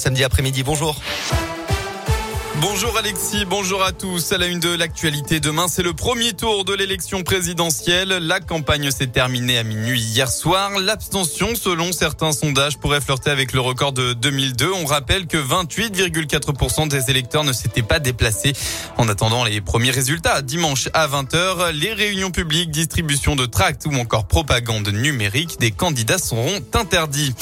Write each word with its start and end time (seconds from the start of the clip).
samedi 0.00 0.24
après-midi. 0.24 0.62
Bonjour. 0.62 0.96
Bonjour 2.60 2.94
Alexis, 2.98 3.46
bonjour 3.46 3.82
à 3.82 3.92
tous. 3.92 4.32
À 4.32 4.38
la 4.38 4.46
une 4.46 4.60
de 4.60 4.74
l'actualité, 4.74 5.40
demain 5.40 5.66
c'est 5.66 5.82
le 5.82 5.94
premier 5.94 6.34
tour 6.34 6.66
de 6.66 6.74
l'élection 6.74 7.22
présidentielle. 7.22 8.08
La 8.08 8.40
campagne 8.40 8.90
s'est 8.90 9.06
terminée 9.06 9.56
à 9.56 9.62
minuit 9.62 9.98
hier 9.98 10.30
soir. 10.30 10.70
L'abstention, 10.78 11.54
selon 11.54 11.92
certains 11.92 12.32
sondages, 12.32 12.76
pourrait 12.76 13.00
flirter 13.00 13.30
avec 13.30 13.54
le 13.54 13.60
record 13.60 13.92
de 13.92 14.12
2002. 14.12 14.72
On 14.72 14.84
rappelle 14.84 15.26
que 15.26 15.38
28,4% 15.38 16.88
des 16.88 17.10
électeurs 17.10 17.44
ne 17.44 17.52
s'étaient 17.54 17.82
pas 17.82 17.98
déplacés. 17.98 18.52
En 18.98 19.08
attendant 19.08 19.44
les 19.44 19.62
premiers 19.62 19.90
résultats, 19.90 20.42
dimanche 20.42 20.90
à 20.92 21.08
20h, 21.08 21.72
les 21.72 21.94
réunions 21.94 22.30
publiques, 22.30 22.70
distribution 22.70 23.36
de 23.36 23.46
tracts 23.46 23.86
ou 23.86 23.94
encore 23.94 24.26
propagande 24.26 24.88
numérique 24.88 25.58
des 25.60 25.70
candidats 25.70 26.18
seront 26.18 26.60
interdits. 26.74 27.34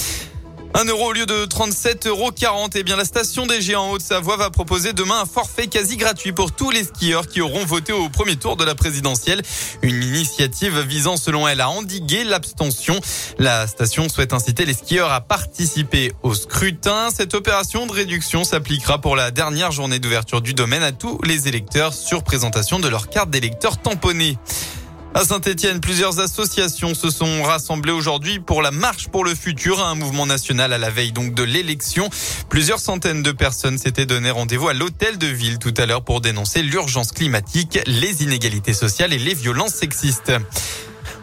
1 0.80 0.84
euro 0.84 1.06
au 1.06 1.12
lieu 1.12 1.26
de 1.26 1.44
37,40 1.44 2.06
euros. 2.06 2.30
Eh 2.76 2.84
bien, 2.84 2.94
la 2.94 3.04
station 3.04 3.46
des 3.46 3.60
Géants 3.60 3.90
Haute-Savoie 3.90 4.36
va 4.36 4.48
proposer 4.50 4.92
demain 4.92 5.22
un 5.22 5.26
forfait 5.26 5.66
quasi 5.66 5.96
gratuit 5.96 6.30
pour 6.30 6.52
tous 6.52 6.70
les 6.70 6.84
skieurs 6.84 7.26
qui 7.26 7.40
auront 7.40 7.64
voté 7.64 7.92
au 7.92 8.08
premier 8.08 8.36
tour 8.36 8.56
de 8.56 8.62
la 8.62 8.76
présidentielle. 8.76 9.42
Une 9.82 10.00
initiative 10.00 10.78
visant, 10.82 11.16
selon 11.16 11.48
elle, 11.48 11.60
à 11.60 11.68
endiguer 11.68 12.22
l'abstention. 12.22 13.00
La 13.40 13.66
station 13.66 14.08
souhaite 14.08 14.32
inciter 14.32 14.66
les 14.66 14.72
skieurs 14.72 15.10
à 15.10 15.20
participer 15.20 16.12
au 16.22 16.32
scrutin. 16.32 17.08
Cette 17.12 17.34
opération 17.34 17.84
de 17.86 17.92
réduction 17.92 18.44
s'appliquera 18.44 19.00
pour 19.00 19.16
la 19.16 19.32
dernière 19.32 19.72
journée 19.72 19.98
d'ouverture 19.98 20.42
du 20.42 20.54
domaine 20.54 20.84
à 20.84 20.92
tous 20.92 21.18
les 21.24 21.48
électeurs 21.48 21.92
sur 21.92 22.22
présentation 22.22 22.78
de 22.78 22.86
leur 22.86 23.10
carte 23.10 23.30
d'électeur 23.30 23.78
tamponnée. 23.78 24.38
À 25.14 25.24
Saint-Etienne, 25.24 25.80
plusieurs 25.80 26.20
associations 26.20 26.94
se 26.94 27.10
sont 27.10 27.42
rassemblées 27.42 27.92
aujourd'hui 27.92 28.40
pour 28.40 28.60
la 28.60 28.70
marche 28.70 29.08
pour 29.08 29.24
le 29.24 29.34
futur, 29.34 29.82
un 29.82 29.94
mouvement 29.94 30.26
national 30.26 30.72
à 30.72 30.78
la 30.78 30.90
veille 30.90 31.12
donc 31.12 31.34
de 31.34 31.42
l'élection. 31.42 32.10
Plusieurs 32.50 32.78
centaines 32.78 33.22
de 33.22 33.32
personnes 33.32 33.78
s'étaient 33.78 34.06
donné 34.06 34.30
rendez-vous 34.30 34.68
à 34.68 34.74
l'hôtel 34.74 35.16
de 35.16 35.26
ville 35.26 35.58
tout 35.58 35.74
à 35.78 35.86
l'heure 35.86 36.02
pour 36.02 36.20
dénoncer 36.20 36.62
l'urgence 36.62 37.12
climatique, 37.12 37.80
les 37.86 38.22
inégalités 38.22 38.74
sociales 38.74 39.12
et 39.12 39.18
les 39.18 39.34
violences 39.34 39.74
sexistes. 39.74 40.32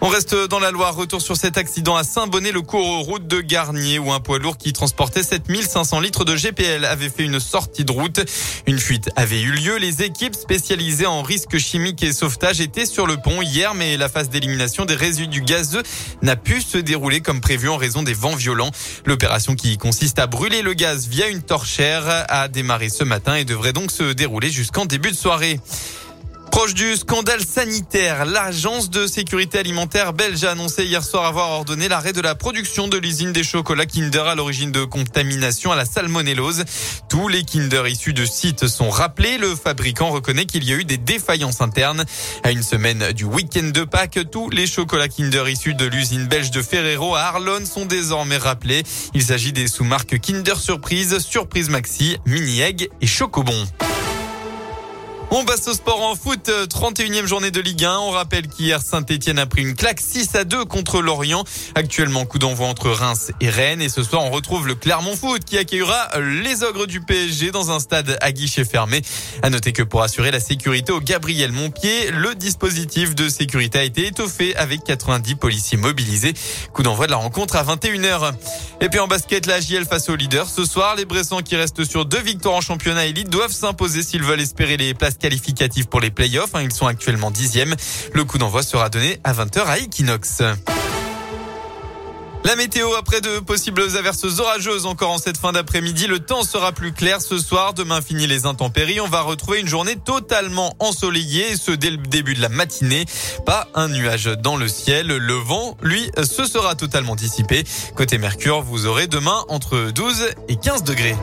On 0.01 0.07
reste 0.09 0.35
dans 0.49 0.59
la 0.59 0.71
Loire. 0.71 0.95
Retour 0.95 1.21
sur 1.21 1.35
cet 1.35 1.57
accident 1.57 1.95
à 1.95 2.03
Saint-Bonnet, 2.03 2.51
le 2.51 2.61
cours 2.61 2.99
route 3.05 3.27
de 3.27 3.41
Garnier, 3.41 3.97
où 3.97 4.11
un 4.11 4.19
poids 4.19 4.39
lourd 4.39 4.57
qui 4.57 4.73
transportait 4.73 5.23
7500 5.23 5.99
litres 5.99 6.25
de 6.25 6.35
GPL 6.35 6.85
avait 6.85 7.09
fait 7.09 7.23
une 7.23 7.39
sortie 7.39 7.85
de 7.85 7.91
route. 7.91 8.21
Une 8.67 8.77
fuite 8.77 9.09
avait 9.15 9.41
eu 9.41 9.51
lieu. 9.51 9.77
Les 9.77 10.03
équipes 10.03 10.35
spécialisées 10.35 11.05
en 11.05 11.21
risques 11.21 11.57
chimiques 11.57 12.03
et 12.03 12.13
sauvetage 12.13 12.61
étaient 12.61 12.85
sur 12.85 13.07
le 13.07 13.17
pont 13.17 13.41
hier, 13.41 13.73
mais 13.73 13.97
la 13.97 14.09
phase 14.09 14.29
d'élimination 14.29 14.85
des 14.85 14.95
résidus 14.95 15.41
gazeux 15.41 15.83
n'a 16.21 16.35
pu 16.35 16.61
se 16.61 16.77
dérouler 16.77 17.21
comme 17.21 17.41
prévu 17.41 17.69
en 17.69 17.77
raison 17.77 18.03
des 18.03 18.13
vents 18.13 18.35
violents. 18.35 18.71
L'opération 19.05 19.55
qui 19.55 19.77
consiste 19.77 20.19
à 20.19 20.27
brûler 20.27 20.61
le 20.61 20.73
gaz 20.73 21.07
via 21.07 21.27
une 21.27 21.41
torchère 21.41 22.25
a 22.29 22.47
démarré 22.47 22.89
ce 22.89 23.03
matin 23.03 23.35
et 23.35 23.45
devrait 23.45 23.73
donc 23.73 23.91
se 23.91 24.13
dérouler 24.13 24.49
jusqu'en 24.49 24.85
début 24.85 25.11
de 25.11 25.15
soirée. 25.15 25.59
Proche 26.55 26.73
du 26.73 26.95
scandale 26.95 27.43
sanitaire, 27.45 28.23
l'agence 28.23 28.89
de 28.89 29.07
sécurité 29.07 29.59
alimentaire 29.59 30.13
belge 30.13 30.45
a 30.45 30.51
annoncé 30.51 30.85
hier 30.85 31.03
soir 31.03 31.25
avoir 31.25 31.49
ordonné 31.49 31.89
l'arrêt 31.89 32.13
de 32.13 32.21
la 32.21 32.33
production 32.33 32.87
de 32.87 32.97
l'usine 32.97 33.33
des 33.33 33.43
chocolats 33.43 33.85
Kinder 33.85 34.25
à 34.25 34.35
l'origine 34.35 34.71
de 34.71 34.85
contamination 34.85 35.73
à 35.73 35.75
la 35.75 35.83
salmonellose. 35.83 36.63
Tous 37.09 37.27
les 37.27 37.43
Kinder 37.43 37.83
issus 37.89 38.13
de 38.13 38.23
sites 38.23 38.67
sont 38.67 38.89
rappelés. 38.89 39.37
Le 39.37 39.53
fabricant 39.53 40.11
reconnaît 40.11 40.45
qu'il 40.45 40.63
y 40.63 40.71
a 40.71 40.77
eu 40.77 40.85
des 40.85 40.97
défaillances 40.97 41.59
internes. 41.59 42.05
À 42.43 42.51
une 42.51 42.63
semaine 42.63 43.11
du 43.11 43.25
week-end 43.25 43.71
de 43.73 43.83
Pâques, 43.83 44.19
tous 44.31 44.49
les 44.49 44.65
chocolats 44.65 45.09
Kinder 45.09 45.43
issus 45.51 45.73
de 45.73 45.85
l'usine 45.85 46.25
belge 46.27 46.51
de 46.51 46.61
Ferrero 46.61 47.15
à 47.15 47.23
Arlon 47.23 47.65
sont 47.65 47.85
désormais 47.85 48.37
rappelés. 48.37 48.83
Il 49.13 49.23
s'agit 49.23 49.51
des 49.51 49.67
sous-marques 49.67 50.21
Kinder 50.21 50.55
Surprise, 50.55 51.19
Surprise 51.19 51.67
Maxi, 51.67 52.15
Mini 52.25 52.61
Egg 52.61 52.87
et 53.01 53.07
Chocobon. 53.07 53.65
On 55.37 55.43
passe 55.43 55.67
au 55.67 55.73
sport 55.73 56.01
en 56.01 56.15
foot, 56.15 56.49
31e 56.49 57.25
journée 57.25 57.51
de 57.51 57.59
Ligue 57.59 57.83
1. 57.83 57.99
On 57.99 58.11
rappelle 58.11 58.47
qu'hier 58.47 58.81
Saint-Etienne 58.81 59.37
a 59.37 59.45
pris 59.45 59.63
une 59.63 59.75
claque 59.75 59.99
6 59.99 60.33
à 60.35 60.45
2 60.45 60.63
contre 60.63 61.01
Lorient. 61.01 61.43
Actuellement 61.75 62.23
coup 62.23 62.39
d'envoi 62.39 62.67
entre 62.67 62.89
Reims 62.89 63.33
et 63.41 63.49
Rennes. 63.49 63.81
Et 63.81 63.89
ce 63.89 64.01
soir 64.01 64.23
on 64.23 64.29
retrouve 64.29 64.65
le 64.65 64.75
Clermont 64.75 65.17
Foot 65.17 65.43
qui 65.43 65.57
accueillera 65.57 66.21
les 66.21 66.63
ogres 66.63 66.87
du 66.87 67.01
PSG 67.01 67.51
dans 67.51 67.69
un 67.69 67.81
stade 67.81 68.17
à 68.21 68.31
guichet 68.31 68.63
fermé. 68.63 69.01
À 69.43 69.49
noter 69.49 69.73
que 69.73 69.83
pour 69.83 70.03
assurer 70.03 70.31
la 70.31 70.39
sécurité 70.39 70.93
au 70.93 71.01
Gabriel 71.01 71.51
Montpied, 71.51 72.11
le 72.11 72.33
dispositif 72.33 73.13
de 73.13 73.27
sécurité 73.27 73.79
a 73.79 73.83
été 73.83 74.07
étoffé 74.07 74.55
avec 74.55 74.85
90 74.85 75.35
policiers 75.35 75.77
mobilisés. 75.77 76.33
Coup 76.71 76.81
d'envoi 76.81 77.07
de 77.07 77.11
la 77.11 77.17
rencontre 77.17 77.57
à 77.57 77.63
21h. 77.65 78.31
Et 78.79 78.87
puis 78.87 78.99
en 78.99 79.07
basket, 79.07 79.47
la 79.47 79.59
JL 79.59 79.85
face 79.85 80.07
aux 80.07 80.15
leaders. 80.15 80.47
Ce 80.47 80.63
soir, 80.63 80.95
les 80.95 81.03
Bressans 81.03 81.41
qui 81.41 81.57
restent 81.57 81.83
sur 81.83 82.05
deux 82.05 82.21
victoires 82.21 82.55
en 82.55 82.61
championnat 82.61 83.05
élite 83.05 83.29
doivent 83.29 83.51
s'imposer 83.51 84.01
s'ils 84.01 84.23
veulent 84.23 84.39
espérer 84.39 84.77
les 84.77 84.93
places 84.93 85.17
qualificatifs 85.25 85.87
pour 85.87 86.01
les 86.01 86.11
playoffs. 86.11 86.53
Hein. 86.53 86.61
Ils 86.61 86.71
sont 86.71 86.85
actuellement 86.85 87.31
dixièmes. 87.31 87.73
Le 88.13 88.25
coup 88.25 88.37
d'envoi 88.37 88.61
sera 88.61 88.89
donné 88.89 89.17
à 89.23 89.33
20h 89.33 89.65
à 89.65 89.79
Equinox. 89.79 90.43
La 92.43 92.55
météo 92.55 92.93
après 92.93 93.21
de 93.21 93.39
possibles 93.39 93.81
averses 93.97 94.37
orageuses 94.37 94.85
encore 94.85 95.09
en 95.09 95.17
cette 95.17 95.37
fin 95.37 95.51
d'après-midi. 95.51 96.05
Le 96.05 96.19
temps 96.19 96.43
sera 96.43 96.73
plus 96.73 96.91
clair 96.91 97.23
ce 97.23 97.39
soir. 97.39 97.73
Demain 97.73 98.01
fini 98.01 98.27
les 98.27 98.45
intempéries. 98.45 99.01
On 99.01 99.07
va 99.07 99.21
retrouver 99.21 99.61
une 99.61 99.67
journée 99.67 99.95
totalement 99.95 100.75
ensoleillée 100.77 101.57
ce 101.57 101.71
dès 101.71 101.89
le 101.89 101.97
début 101.97 102.35
de 102.35 102.41
la 102.41 102.49
matinée. 102.49 103.05
Pas 103.47 103.67
un 103.73 103.87
nuage 103.87 104.25
dans 104.25 104.57
le 104.57 104.67
ciel. 104.67 105.07
Le 105.07 105.33
vent, 105.33 105.75
lui, 105.81 106.11
ce 106.17 106.45
sera 106.45 106.75
totalement 106.75 107.15
dissipé. 107.15 107.63
Côté 107.95 108.19
Mercure, 108.19 108.61
vous 108.61 108.85
aurez 108.85 109.07
demain 109.07 109.43
entre 109.47 109.89
12 109.89 110.25
et 110.49 110.55
15 110.57 110.83
degrés. 110.83 111.15